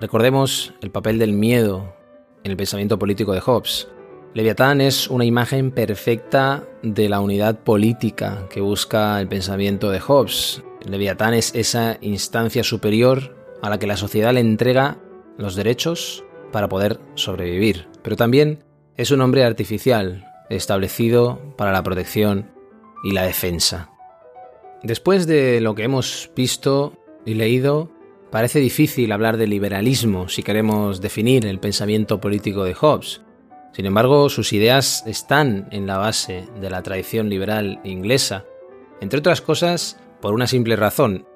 Recordemos 0.00 0.74
el 0.82 0.90
papel 0.90 1.20
del 1.20 1.32
miedo 1.32 1.94
en 2.42 2.50
el 2.50 2.56
pensamiento 2.56 2.98
político 2.98 3.32
de 3.32 3.40
Hobbes. 3.40 3.86
Leviatán 4.34 4.80
es 4.80 5.08
una 5.08 5.24
imagen 5.24 5.70
perfecta 5.70 6.64
de 6.82 7.08
la 7.08 7.20
unidad 7.20 7.60
política 7.60 8.48
que 8.50 8.60
busca 8.60 9.20
el 9.20 9.28
pensamiento 9.28 9.92
de 9.92 10.00
Hobbes. 10.00 10.64
Leviatán 10.84 11.32
es 11.32 11.54
esa 11.54 11.96
instancia 12.00 12.64
superior 12.64 13.36
a 13.62 13.70
la 13.70 13.78
que 13.78 13.86
la 13.86 13.96
sociedad 13.96 14.34
le 14.34 14.40
entrega 14.40 14.98
los 15.38 15.54
derechos 15.54 16.24
para 16.50 16.68
poder 16.68 16.98
sobrevivir. 17.14 17.86
Pero 18.02 18.16
también 18.16 18.64
es 18.96 19.12
un 19.12 19.20
hombre 19.20 19.44
artificial, 19.44 20.26
establecido 20.48 21.54
para 21.56 21.70
la 21.70 21.84
protección 21.84 22.50
y 23.04 23.12
la 23.12 23.22
defensa. 23.22 23.90
Después 24.82 25.26
de 25.26 25.60
lo 25.60 25.74
que 25.74 25.82
hemos 25.82 26.30
visto 26.34 26.94
y 27.26 27.34
leído, 27.34 27.90
parece 28.30 28.60
difícil 28.60 29.12
hablar 29.12 29.36
de 29.36 29.46
liberalismo 29.46 30.28
si 30.28 30.42
queremos 30.42 31.02
definir 31.02 31.44
el 31.44 31.58
pensamiento 31.58 32.18
político 32.18 32.64
de 32.64 32.74
Hobbes. 32.74 33.20
Sin 33.72 33.84
embargo, 33.84 34.30
sus 34.30 34.54
ideas 34.54 35.04
están 35.06 35.68
en 35.70 35.86
la 35.86 35.98
base 35.98 36.48
de 36.60 36.70
la 36.70 36.82
tradición 36.82 37.28
liberal 37.28 37.80
inglesa, 37.84 38.46
entre 39.02 39.18
otras 39.18 39.42
cosas 39.42 40.00
por 40.22 40.32
una 40.32 40.46
simple 40.46 40.76
razón, 40.76 41.26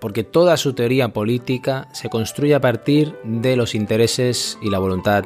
porque 0.00 0.24
toda 0.24 0.56
su 0.56 0.72
teoría 0.72 1.12
política 1.12 1.88
se 1.92 2.08
construye 2.08 2.54
a 2.54 2.60
partir 2.60 3.14
de 3.24 3.56
los 3.56 3.74
intereses 3.74 4.58
y 4.62 4.70
la 4.70 4.78
voluntad 4.78 5.24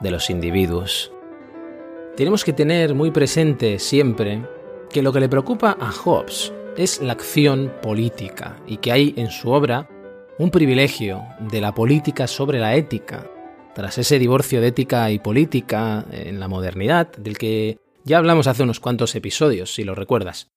de 0.00 0.10
los 0.10 0.28
individuos. 0.28 1.12
Tenemos 2.14 2.44
que 2.44 2.52
tener 2.52 2.94
muy 2.94 3.10
presente 3.10 3.78
siempre 3.78 4.46
que 4.90 5.02
lo 5.02 5.12
que 5.12 5.20
le 5.20 5.28
preocupa 5.28 5.76
a 5.80 5.90
Hobbes 5.90 6.52
es 6.76 7.00
la 7.00 7.12
acción 7.12 7.72
política 7.82 8.60
y 8.66 8.78
que 8.78 8.92
hay 8.92 9.14
en 9.16 9.30
su 9.30 9.50
obra 9.50 9.88
un 10.38 10.50
privilegio 10.50 11.24
de 11.40 11.60
la 11.60 11.74
política 11.74 12.26
sobre 12.26 12.58
la 12.58 12.74
ética, 12.76 13.30
tras 13.74 13.98
ese 13.98 14.18
divorcio 14.18 14.60
de 14.60 14.68
ética 14.68 15.10
y 15.10 15.18
política 15.18 16.04
en 16.10 16.38
la 16.38 16.48
modernidad, 16.48 17.10
del 17.16 17.38
que 17.38 17.78
ya 18.04 18.18
hablamos 18.18 18.46
hace 18.46 18.62
unos 18.62 18.80
cuantos 18.80 19.14
episodios, 19.14 19.74
si 19.74 19.84
lo 19.84 19.94
recuerdas. 19.94 20.48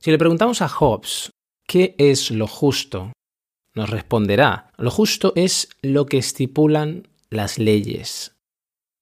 Si 0.00 0.10
le 0.10 0.18
preguntamos 0.18 0.62
a 0.62 0.68
Hobbes 0.68 1.30
qué 1.66 1.94
es 1.98 2.30
lo 2.30 2.46
justo, 2.46 3.12
nos 3.74 3.90
responderá, 3.90 4.72
lo 4.78 4.90
justo 4.90 5.32
es 5.36 5.68
lo 5.82 6.06
que 6.06 6.18
estipulan 6.18 7.08
las 7.28 7.58
leyes. 7.58 8.36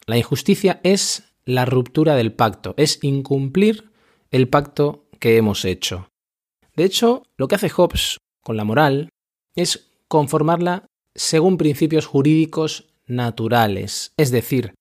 La 0.06 0.18
injusticia 0.18 0.80
es 0.82 1.34
la 1.44 1.64
ruptura 1.64 2.14
del 2.16 2.32
pacto, 2.32 2.74
es 2.76 2.98
incumplir 3.02 3.90
el 4.30 4.48
pacto 4.48 5.08
que 5.18 5.38
hemos 5.38 5.64
hecho. 5.64 6.08
De 6.78 6.84
hecho, 6.84 7.24
lo 7.36 7.48
que 7.48 7.56
hace 7.56 7.70
Hobbes 7.70 8.18
con 8.40 8.56
la 8.56 8.62
moral 8.62 9.08
es 9.56 9.90
conformarla 10.06 10.86
según 11.12 11.58
principios 11.58 12.06
jurídicos 12.06 12.94
naturales, 13.08 14.12
es 14.16 14.30
decir, 14.30 14.74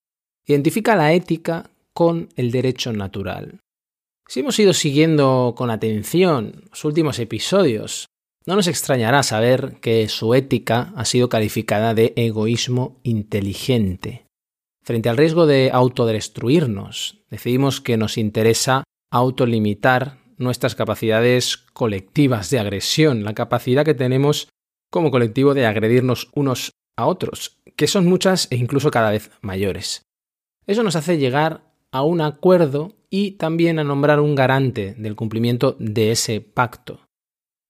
identifica 0.45 0.95
la 0.95 1.13
ética 1.13 1.71
con 1.95 2.29
el 2.35 2.51
derecho 2.51 2.93
natural. 2.93 3.61
Si 4.27 4.41
hemos 4.41 4.59
ido 4.59 4.73
siguiendo 4.73 5.55
con 5.57 5.71
atención 5.71 6.65
los 6.69 6.85
últimos 6.85 7.17
episodios, 7.17 8.05
no 8.45 8.55
nos 8.55 8.67
extrañará 8.67 9.23
saber 9.23 9.79
que 9.81 10.07
su 10.07 10.35
ética 10.35 10.93
ha 10.95 11.03
sido 11.03 11.29
calificada 11.29 11.95
de 11.95 12.13
egoísmo 12.15 12.99
inteligente. 13.01 14.27
Frente 14.83 15.09
al 15.09 15.17
riesgo 15.17 15.47
de 15.47 15.71
autodestruirnos, 15.73 17.23
decidimos 17.31 17.81
que 17.81 17.97
nos 17.97 18.19
interesa 18.19 18.83
autolimitar 19.11 20.26
nuestras 20.37 20.75
capacidades 20.75 21.57
colectivas 21.57 22.49
de 22.49 22.59
agresión, 22.59 23.23
la 23.23 23.33
capacidad 23.33 23.85
que 23.85 23.93
tenemos 23.93 24.49
como 24.91 25.11
colectivo 25.11 25.53
de 25.53 25.65
agredirnos 25.65 26.29
unos 26.33 26.71
a 26.97 27.05
otros, 27.05 27.59
que 27.75 27.87
son 27.87 28.05
muchas 28.05 28.47
e 28.51 28.55
incluso 28.55 28.91
cada 28.91 29.11
vez 29.11 29.31
mayores. 29.41 30.03
Eso 30.65 30.83
nos 30.83 30.95
hace 30.95 31.17
llegar 31.17 31.61
a 31.91 32.03
un 32.03 32.21
acuerdo 32.21 32.93
y 33.09 33.31
también 33.31 33.79
a 33.79 33.83
nombrar 33.83 34.19
un 34.19 34.35
garante 34.35 34.95
del 34.97 35.15
cumplimiento 35.15 35.75
de 35.79 36.11
ese 36.11 36.41
pacto. 36.41 36.99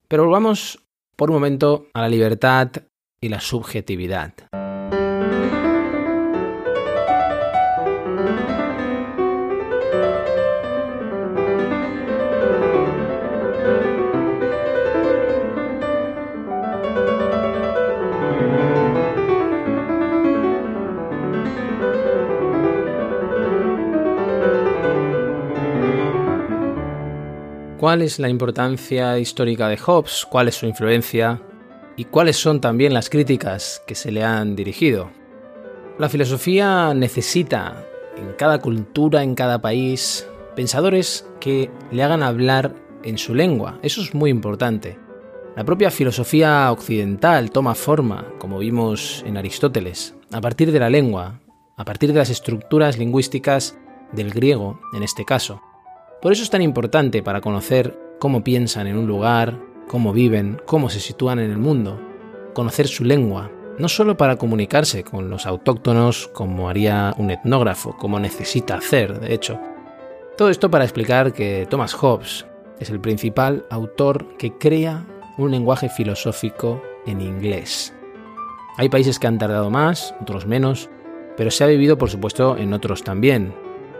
Pero 0.07 0.23
volvamos 0.23 0.79
por 1.15 1.29
un 1.29 1.35
momento 1.35 1.87
a 1.93 2.01
la 2.01 2.09
libertad 2.09 2.71
y 3.21 3.29
la 3.29 3.41
subjetividad. 3.41 4.33
¿Cuál 27.87 28.01
es 28.01 28.19
la 28.19 28.27
importancia 28.27 29.17
histórica 29.17 29.69
de 29.69 29.77
Hobbes? 29.77 30.27
¿Cuál 30.29 30.49
es 30.49 30.55
su 30.55 30.65
influencia? 30.65 31.41
¿Y 31.95 32.03
cuáles 32.03 32.35
son 32.35 32.59
también 32.59 32.93
las 32.93 33.09
críticas 33.09 33.81
que 33.87 33.95
se 33.95 34.11
le 34.11 34.25
han 34.25 34.57
dirigido? 34.57 35.09
La 35.97 36.09
filosofía 36.09 36.93
necesita, 36.93 37.87
en 38.17 38.33
cada 38.33 38.59
cultura, 38.59 39.23
en 39.23 39.35
cada 39.35 39.61
país, 39.61 40.27
pensadores 40.53 41.29
que 41.39 41.71
le 41.89 42.03
hagan 42.03 42.23
hablar 42.23 42.75
en 43.03 43.17
su 43.17 43.33
lengua. 43.33 43.79
Eso 43.81 44.01
es 44.01 44.13
muy 44.13 44.31
importante. 44.31 44.99
La 45.55 45.63
propia 45.63 45.89
filosofía 45.89 46.69
occidental 46.73 47.51
toma 47.51 47.73
forma, 47.73 48.33
como 48.37 48.59
vimos 48.59 49.23
en 49.25 49.37
Aristóteles, 49.37 50.13
a 50.33 50.41
partir 50.41 50.73
de 50.73 50.79
la 50.81 50.89
lengua, 50.89 51.39
a 51.77 51.85
partir 51.85 52.11
de 52.11 52.19
las 52.19 52.31
estructuras 52.31 52.97
lingüísticas 52.97 53.77
del 54.11 54.31
griego, 54.31 54.77
en 54.93 55.03
este 55.03 55.23
caso. 55.23 55.61
Por 56.21 56.31
eso 56.31 56.43
es 56.43 56.49
tan 56.49 56.61
importante 56.61 57.21
para 57.21 57.41
conocer 57.41 57.97
cómo 58.19 58.43
piensan 58.43 58.87
en 58.87 58.97
un 58.97 59.05
lugar, 59.05 59.59
cómo 59.87 60.13
viven, 60.13 60.59
cómo 60.65 60.89
se 60.89 60.99
sitúan 60.99 61.39
en 61.39 61.51
el 61.51 61.57
mundo, 61.57 61.99
conocer 62.53 62.87
su 62.87 63.03
lengua, 63.03 63.51
no 63.77 63.87
solo 63.87 64.17
para 64.17 64.37
comunicarse 64.37 65.03
con 65.03 65.29
los 65.29 65.45
autóctonos 65.45 66.27
como 66.33 66.69
haría 66.69 67.13
un 67.17 67.29
etnógrafo, 67.29 67.95
como 67.97 68.19
necesita 68.19 68.75
hacer, 68.75 69.19
de 69.19 69.33
hecho. 69.33 69.59
Todo 70.35 70.49
esto 70.49 70.71
para 70.71 70.83
explicar 70.83 71.33
que 71.33 71.67
Thomas 71.69 71.93
Hobbes 71.93 72.47
es 72.79 72.89
el 72.89 72.99
principal 72.99 73.65
autor 73.69 74.37
que 74.37 74.57
crea 74.57 75.05
un 75.37 75.51
lenguaje 75.51 75.87
filosófico 75.87 76.81
en 77.05 77.21
inglés. 77.21 77.93
Hay 78.77 78.89
países 78.89 79.19
que 79.19 79.27
han 79.27 79.37
tardado 79.37 79.69
más, 79.69 80.15
otros 80.19 80.47
menos, 80.47 80.89
pero 81.35 81.51
se 81.51 81.63
ha 81.63 81.67
vivido 81.67 81.99
por 81.99 82.09
supuesto 82.09 82.57
en 82.57 82.73
otros 82.73 83.03
también, 83.03 83.53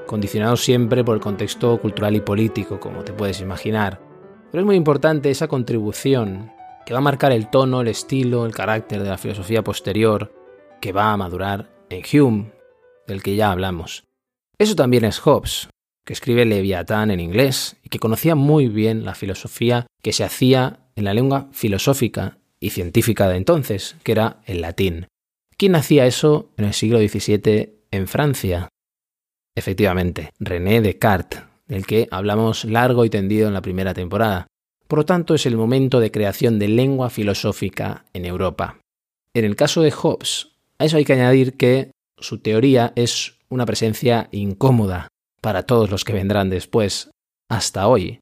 condicionado 0.08 0.58
siempre 0.58 1.04
por 1.04 1.16
el 1.16 1.22
contexto 1.22 1.80
cultural 1.80 2.16
y 2.16 2.22
político, 2.22 2.80
como 2.80 3.04
te 3.04 3.14
puedes 3.14 3.42
imaginar. 3.42 4.02
Pero 4.52 4.62
es 4.62 4.66
muy 4.66 4.76
importante 4.76 5.30
esa 5.30 5.48
contribución 5.48 6.52
que 6.86 6.94
va 6.94 7.00
a 7.00 7.04
marcar 7.04 7.32
el 7.32 7.50
tono, 7.50 7.82
el 7.82 7.90
estilo, 7.90 8.46
el 8.46 8.56
carácter 8.56 9.04
de 9.04 9.10
la 9.10 9.18
filosofía 9.18 9.64
posterior 9.64 10.34
que 10.82 10.94
va 10.94 11.12
a 11.12 11.18
madurar 11.18 11.70
en 11.90 12.04
Hume, 12.12 12.52
del 13.06 13.22
que 13.22 13.36
ya 13.36 13.52
hablamos. 13.52 14.06
Eso 14.58 14.76
también 14.76 15.06
es 15.06 15.20
Hobbes, 15.20 15.70
que 16.06 16.14
escribe 16.14 16.46
Leviatán 16.46 17.12
en 17.12 17.20
inglés 17.20 17.76
y 17.84 17.90
que 17.90 18.00
conocía 18.00 18.36
muy 18.36 18.68
bien 18.70 19.06
la 19.06 19.16
filosofía 19.16 19.86
que 20.02 20.14
se 20.14 20.24
hacía 20.24 20.80
en 20.96 21.04
la 21.04 21.14
lengua 21.14 21.50
filosófica 21.52 22.38
y 22.60 22.70
científica 22.72 23.28
de 23.28 23.36
entonces, 23.36 23.98
que 24.04 24.14
era 24.14 24.42
el 24.46 24.62
latín. 24.62 25.08
¿Quién 25.58 25.76
hacía 25.76 26.06
eso 26.06 26.52
en 26.58 26.66
el 26.66 26.74
siglo 26.74 27.00
XVII 27.00 27.82
en 27.92 28.08
Francia? 28.08 28.70
Efectivamente, 29.58 30.34
René 30.40 30.82
Descartes, 30.82 31.42
del 31.66 31.88
que 31.88 32.08
hablamos 32.12 32.64
largo 32.64 33.06
y 33.06 33.10
tendido 33.10 33.48
en 33.48 33.56
la 33.56 33.64
primera 33.64 33.96
temporada. 33.96 34.46
Por 34.88 35.00
lo 35.00 35.06
tanto, 35.06 35.34
es 35.34 35.48
el 35.48 35.58
momento 35.58 36.00
de 36.00 36.12
creación 36.12 36.60
de 36.60 36.68
lengua 36.68 37.10
filosófica 37.10 38.06
en 38.14 38.26
Europa. 38.26 38.78
En 39.34 39.46
el 39.46 39.56
caso 39.56 39.82
de 39.82 39.90
Hobbes, 39.90 40.50
a 40.78 40.86
eso 40.86 40.98
hay 40.98 41.06
que 41.06 41.14
añadir 41.14 41.58
que 41.58 41.90
su 42.20 42.38
teoría 42.38 42.94
es 42.96 43.40
una 43.50 43.66
presencia 43.66 44.30
incómoda 44.32 45.08
para 45.42 45.64
todos 45.64 45.90
los 45.90 46.06
que 46.06 46.14
vendrán 46.14 46.52
después, 46.52 47.10
hasta 47.50 47.88
hoy. 47.88 48.20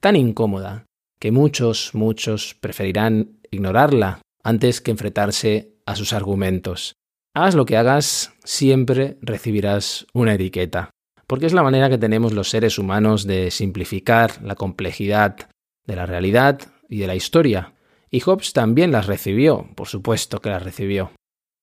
Tan 0.00 0.16
incómoda 0.16 0.84
que 1.18 1.32
muchos, 1.32 1.94
muchos 1.94 2.56
preferirán 2.60 3.38
ignorarla 3.50 4.20
antes 4.42 4.82
que 4.82 4.90
enfrentarse 4.90 5.72
a 5.86 5.96
sus 5.96 6.12
argumentos. 6.12 6.92
Hagas 7.36 7.56
lo 7.56 7.66
que 7.66 7.76
hagas, 7.76 8.32
siempre 8.44 9.18
recibirás 9.20 10.06
una 10.12 10.34
etiqueta, 10.34 10.90
porque 11.26 11.46
es 11.46 11.52
la 11.52 11.64
manera 11.64 11.90
que 11.90 11.98
tenemos 11.98 12.32
los 12.32 12.48
seres 12.48 12.78
humanos 12.78 13.26
de 13.26 13.50
simplificar 13.50 14.40
la 14.40 14.54
complejidad 14.54 15.48
de 15.84 15.96
la 15.96 16.06
realidad 16.06 16.60
y 16.88 16.98
de 16.98 17.08
la 17.08 17.16
historia. 17.16 17.74
Y 18.08 18.20
Hobbes 18.20 18.52
también 18.52 18.92
las 18.92 19.06
recibió, 19.06 19.68
por 19.74 19.88
supuesto 19.88 20.40
que 20.40 20.50
las 20.50 20.62
recibió. 20.62 21.10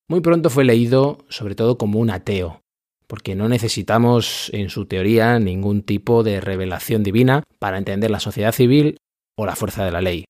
Muy 0.09 0.19
pronto 0.19 0.49
fue 0.49 0.65
leído 0.65 1.19
sobre 1.29 1.55
todo 1.55 1.77
como 1.77 1.99
un 1.99 2.09
ateo, 2.09 2.59
porque 3.07 3.35
no 3.35 3.47
necesitamos 3.47 4.49
en 4.53 4.69
su 4.69 4.87
teoría 4.87 5.39
ningún 5.39 5.83
tipo 5.83 6.23
de 6.23 6.41
revelación 6.41 7.01
divina 7.01 7.43
para 7.59 7.77
entender 7.77 8.11
la 8.11 8.19
sociedad 8.19 8.51
civil 8.51 8.97
o 9.37 9.45
la 9.45 9.55
fuerza 9.55 9.85
de 9.85 9.91
la 9.91 10.01
ley. 10.01 10.25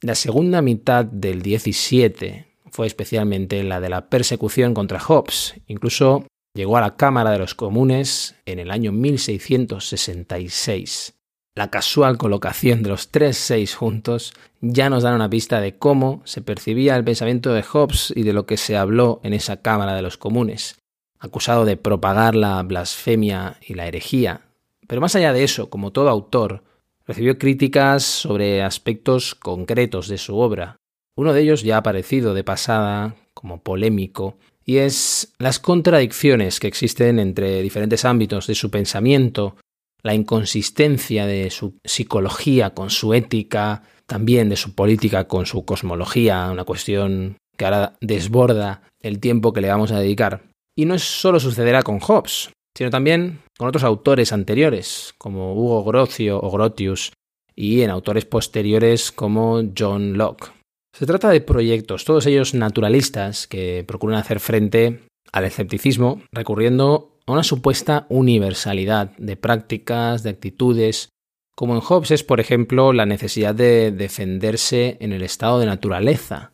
La 0.00 0.16
segunda 0.16 0.62
mitad 0.62 1.04
del 1.04 1.42
17 1.42 2.49
fue 2.70 2.86
especialmente 2.86 3.62
la 3.62 3.80
de 3.80 3.88
la 3.88 4.08
persecución 4.08 4.74
contra 4.74 5.00
Hobbes. 5.00 5.54
Incluso 5.66 6.26
llegó 6.54 6.76
a 6.76 6.80
la 6.80 6.96
Cámara 6.96 7.30
de 7.30 7.38
los 7.38 7.54
Comunes 7.54 8.36
en 8.46 8.58
el 8.58 8.70
año 8.70 8.92
1666. 8.92 11.14
La 11.56 11.68
casual 11.68 12.16
colocación 12.16 12.82
de 12.82 12.90
los 12.90 13.10
tres 13.10 13.36
seis 13.36 13.74
juntos 13.74 14.32
ya 14.60 14.88
nos 14.88 15.02
da 15.02 15.14
una 15.14 15.28
pista 15.28 15.60
de 15.60 15.76
cómo 15.76 16.22
se 16.24 16.42
percibía 16.42 16.96
el 16.96 17.04
pensamiento 17.04 17.52
de 17.52 17.62
Hobbes 17.62 18.12
y 18.14 18.22
de 18.22 18.32
lo 18.32 18.46
que 18.46 18.56
se 18.56 18.76
habló 18.76 19.20
en 19.24 19.32
esa 19.32 19.60
Cámara 19.60 19.94
de 19.94 20.02
los 20.02 20.16
Comunes, 20.16 20.78
acusado 21.18 21.64
de 21.64 21.76
propagar 21.76 22.34
la 22.34 22.62
blasfemia 22.62 23.56
y 23.66 23.74
la 23.74 23.86
herejía. 23.86 24.42
Pero 24.86 25.00
más 25.00 25.16
allá 25.16 25.32
de 25.32 25.44
eso, 25.44 25.70
como 25.70 25.92
todo 25.92 26.08
autor, 26.08 26.62
recibió 27.06 27.38
críticas 27.38 28.04
sobre 28.04 28.62
aspectos 28.62 29.34
concretos 29.34 30.08
de 30.08 30.18
su 30.18 30.38
obra, 30.38 30.76
uno 31.20 31.34
de 31.34 31.42
ellos 31.42 31.62
ya 31.62 31.74
ha 31.74 31.80
aparecido 31.80 32.32
de 32.32 32.44
pasada 32.44 33.14
como 33.34 33.62
polémico 33.62 34.38
y 34.64 34.78
es 34.78 35.34
las 35.38 35.58
contradicciones 35.58 36.60
que 36.60 36.66
existen 36.66 37.18
entre 37.18 37.60
diferentes 37.60 38.06
ámbitos 38.06 38.46
de 38.46 38.54
su 38.54 38.70
pensamiento, 38.70 39.56
la 40.02 40.14
inconsistencia 40.14 41.26
de 41.26 41.50
su 41.50 41.74
psicología 41.84 42.70
con 42.70 42.88
su 42.88 43.12
ética, 43.12 43.82
también 44.06 44.48
de 44.48 44.56
su 44.56 44.74
política 44.74 45.28
con 45.28 45.44
su 45.44 45.66
cosmología, 45.66 46.48
una 46.50 46.64
cuestión 46.64 47.36
que 47.54 47.66
ahora 47.66 47.98
desborda 48.00 48.82
el 49.02 49.20
tiempo 49.20 49.52
que 49.52 49.60
le 49.60 49.68
vamos 49.68 49.92
a 49.92 50.00
dedicar. 50.00 50.44
Y 50.74 50.86
no 50.86 50.98
solo 50.98 51.38
sucederá 51.38 51.82
con 51.82 52.00
Hobbes, 52.00 52.48
sino 52.74 52.88
también 52.88 53.40
con 53.58 53.68
otros 53.68 53.84
autores 53.84 54.32
anteriores, 54.32 55.12
como 55.18 55.52
Hugo 55.52 55.84
Grocio 55.84 56.40
o 56.40 56.50
Grotius, 56.50 57.12
y 57.54 57.82
en 57.82 57.90
autores 57.90 58.24
posteriores 58.24 59.12
como 59.12 59.60
John 59.76 60.16
Locke. 60.16 60.59
Se 60.92 61.06
trata 61.06 61.30
de 61.30 61.40
proyectos, 61.40 62.04
todos 62.04 62.26
ellos 62.26 62.54
naturalistas, 62.54 63.46
que 63.46 63.84
procuran 63.86 64.18
hacer 64.18 64.40
frente 64.40 65.00
al 65.32 65.44
escepticismo 65.44 66.22
recurriendo 66.32 67.18
a 67.26 67.32
una 67.32 67.44
supuesta 67.44 68.06
universalidad 68.08 69.16
de 69.16 69.36
prácticas, 69.36 70.22
de 70.22 70.30
actitudes, 70.30 71.10
como 71.54 71.74
en 71.74 71.80
Hobbes 71.80 72.10
es, 72.10 72.24
por 72.24 72.40
ejemplo, 72.40 72.92
la 72.92 73.06
necesidad 73.06 73.54
de 73.54 73.92
defenderse 73.92 74.96
en 75.00 75.12
el 75.12 75.22
estado 75.22 75.60
de 75.60 75.66
naturaleza, 75.66 76.52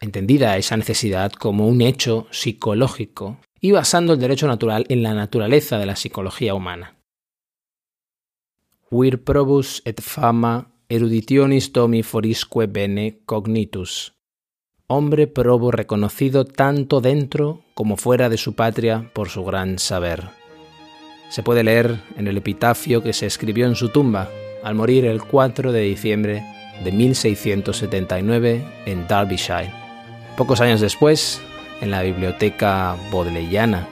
entendida 0.00 0.56
esa 0.58 0.76
necesidad 0.76 1.32
como 1.32 1.66
un 1.66 1.80
hecho 1.80 2.26
psicológico 2.30 3.38
y 3.60 3.70
basando 3.70 4.12
el 4.12 4.20
derecho 4.20 4.46
natural 4.46 4.84
en 4.88 5.02
la 5.02 5.14
naturaleza 5.14 5.78
de 5.78 5.86
la 5.86 5.96
psicología 5.96 6.54
humana. 6.54 6.96
Vir 8.90 9.24
probus 9.24 9.80
et 9.86 10.02
fama 10.02 10.71
eruditionis 10.94 11.72
domi 11.72 12.02
forisque 12.02 12.66
bene 12.66 13.22
cognitus. 13.24 14.12
Hombre 14.88 15.26
probo 15.26 15.70
reconocido 15.70 16.44
tanto 16.44 17.00
dentro 17.00 17.62
como 17.72 17.96
fuera 17.96 18.28
de 18.28 18.36
su 18.36 18.54
patria 18.54 19.10
por 19.14 19.30
su 19.30 19.42
gran 19.42 19.78
saber. 19.78 20.28
Se 21.30 21.42
puede 21.42 21.64
leer 21.64 21.96
en 22.18 22.28
el 22.28 22.36
epitafio 22.36 23.02
que 23.02 23.14
se 23.14 23.24
escribió 23.24 23.66
en 23.66 23.74
su 23.74 23.88
tumba 23.88 24.28
al 24.62 24.74
morir 24.74 25.06
el 25.06 25.22
4 25.22 25.72
de 25.72 25.80
diciembre 25.80 26.42
de 26.84 26.92
1679 26.92 28.62
en 28.84 29.08
Derbyshire. 29.08 29.72
Pocos 30.36 30.60
años 30.60 30.82
después, 30.82 31.40
en 31.80 31.90
la 31.90 32.02
biblioteca 32.02 32.98
bodleiana, 33.10 33.88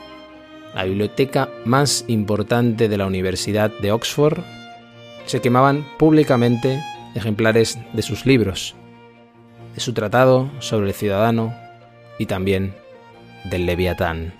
la 0.74 0.84
biblioteca 0.84 1.48
más 1.64 2.04
importante 2.08 2.90
de 2.90 2.98
la 2.98 3.06
Universidad 3.06 3.70
de 3.80 3.90
Oxford, 3.90 4.40
se 5.24 5.40
quemaban 5.40 5.86
públicamente 5.98 6.78
ejemplares 7.14 7.79
de 7.92 8.03
sus 8.03 8.27
libros, 8.27 8.75
de 9.75 9.81
su 9.81 9.92
tratado 9.92 10.51
sobre 10.61 10.88
el 10.88 10.94
ciudadano 10.94 11.55
y 12.18 12.27
también 12.27 12.75
del 13.44 13.66
Leviatán. 13.66 14.39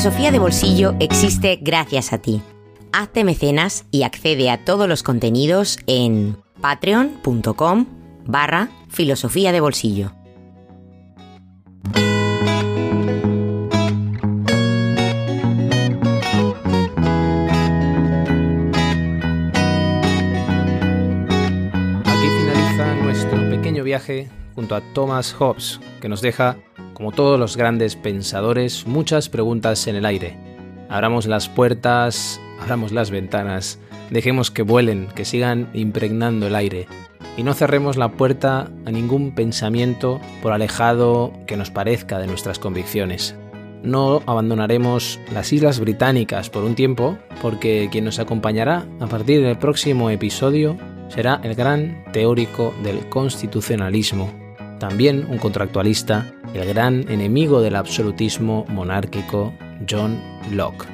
Filosofía 0.00 0.32
de 0.32 0.38
Bolsillo 0.38 0.94
existe 0.98 1.58
gracias 1.60 2.14
a 2.14 2.18
ti. 2.22 2.40
Hazte 2.90 3.22
mecenas 3.22 3.84
y 3.90 4.04
accede 4.04 4.48
a 4.48 4.64
todos 4.64 4.88
los 4.88 5.02
contenidos 5.02 5.78
en 5.86 6.38
patreon.com 6.62 7.84
barra 8.24 8.70
filosofía 8.88 9.52
de 9.52 9.60
bolsillo. 9.60 10.12
Aquí 22.06 22.28
finaliza 22.38 22.94
nuestro 23.02 23.50
pequeño 23.50 23.84
viaje 23.84 24.30
junto 24.54 24.76
a 24.76 24.80
Thomas 24.94 25.34
Hobbes, 25.34 25.78
que 26.00 26.08
nos 26.08 26.22
deja 26.22 26.56
como 27.00 27.12
todos 27.12 27.40
los 27.40 27.56
grandes 27.56 27.96
pensadores, 27.96 28.86
muchas 28.86 29.30
preguntas 29.30 29.86
en 29.86 29.96
el 29.96 30.04
aire. 30.04 30.36
Abramos 30.90 31.24
las 31.24 31.48
puertas, 31.48 32.38
abramos 32.60 32.92
las 32.92 33.10
ventanas, 33.10 33.78
dejemos 34.10 34.50
que 34.50 34.60
vuelen, 34.60 35.08
que 35.14 35.24
sigan 35.24 35.70
impregnando 35.72 36.46
el 36.46 36.54
aire, 36.54 36.88
y 37.38 37.42
no 37.42 37.54
cerremos 37.54 37.96
la 37.96 38.10
puerta 38.10 38.70
a 38.84 38.90
ningún 38.90 39.34
pensamiento 39.34 40.20
por 40.42 40.52
alejado 40.52 41.32
que 41.46 41.56
nos 41.56 41.70
parezca 41.70 42.18
de 42.18 42.26
nuestras 42.26 42.58
convicciones. 42.58 43.34
No 43.82 44.20
abandonaremos 44.26 45.20
las 45.32 45.54
Islas 45.54 45.80
Británicas 45.80 46.50
por 46.50 46.64
un 46.64 46.74
tiempo, 46.74 47.16
porque 47.40 47.88
quien 47.90 48.04
nos 48.04 48.18
acompañará 48.18 48.84
a 49.00 49.06
partir 49.06 49.42
del 49.42 49.56
próximo 49.56 50.10
episodio 50.10 50.76
será 51.08 51.40
el 51.44 51.54
gran 51.54 52.04
teórico 52.12 52.74
del 52.82 53.08
constitucionalismo, 53.08 54.49
también 54.80 55.24
un 55.30 55.38
contractualista, 55.38 56.26
el 56.54 56.66
gran 56.66 57.08
enemigo 57.08 57.60
del 57.60 57.76
absolutismo 57.76 58.64
monárquico, 58.68 59.54
John 59.88 60.20
Locke. 60.50 60.88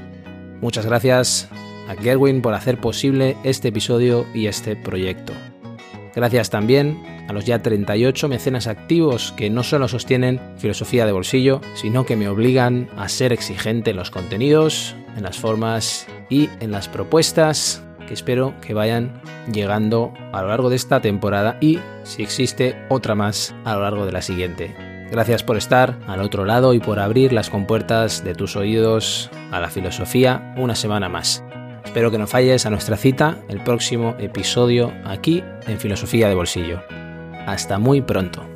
Muchas 0.60 0.84
gracias 0.84 1.48
a 1.88 1.94
Gerwin 1.94 2.42
por 2.42 2.52
hacer 2.52 2.78
posible 2.78 3.36
este 3.44 3.68
episodio 3.68 4.26
y 4.34 4.48
este 4.48 4.76
proyecto. 4.76 5.32
Gracias 6.14 6.50
también 6.50 7.02
a 7.28 7.32
los 7.32 7.44
ya 7.44 7.62
38 7.62 8.28
mecenas 8.28 8.66
activos 8.66 9.32
que 9.36 9.50
no 9.50 9.62
solo 9.62 9.88
sostienen 9.88 10.40
filosofía 10.58 11.06
de 11.06 11.12
bolsillo, 11.12 11.60
sino 11.74 12.04
que 12.04 12.16
me 12.16 12.28
obligan 12.28 12.88
a 12.96 13.08
ser 13.08 13.32
exigente 13.32 13.90
en 13.90 13.96
los 13.96 14.10
contenidos, 14.10 14.96
en 15.16 15.22
las 15.22 15.38
formas 15.38 16.06
y 16.28 16.48
en 16.60 16.70
las 16.72 16.88
propuestas 16.88 17.85
que 18.06 18.14
espero 18.14 18.54
que 18.60 18.74
vayan 18.74 19.20
llegando 19.52 20.12
a 20.32 20.42
lo 20.42 20.48
largo 20.48 20.70
de 20.70 20.76
esta 20.76 21.00
temporada 21.00 21.58
y, 21.60 21.78
si 22.04 22.22
existe, 22.22 22.76
otra 22.88 23.14
más 23.14 23.54
a 23.64 23.74
lo 23.74 23.82
largo 23.82 24.06
de 24.06 24.12
la 24.12 24.22
siguiente. 24.22 24.74
Gracias 25.10 25.42
por 25.44 25.56
estar 25.56 25.98
al 26.06 26.20
otro 26.20 26.44
lado 26.44 26.74
y 26.74 26.80
por 26.80 26.98
abrir 26.98 27.32
las 27.32 27.50
compuertas 27.50 28.24
de 28.24 28.34
tus 28.34 28.56
oídos 28.56 29.30
a 29.52 29.60
la 29.60 29.70
filosofía 29.70 30.54
una 30.56 30.74
semana 30.74 31.08
más. 31.08 31.44
Espero 31.84 32.10
que 32.10 32.18
no 32.18 32.26
falles 32.26 32.66
a 32.66 32.70
nuestra 32.70 32.96
cita 32.96 33.38
el 33.48 33.62
próximo 33.62 34.16
episodio 34.18 34.92
aquí 35.04 35.44
en 35.66 35.78
Filosofía 35.78 36.28
de 36.28 36.34
Bolsillo. 36.34 36.82
Hasta 37.46 37.78
muy 37.78 38.02
pronto. 38.02 38.55